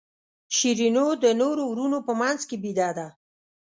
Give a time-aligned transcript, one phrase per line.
[0.55, 3.07] شیرینو د نورو وروڼو په منځ کې بېده ده.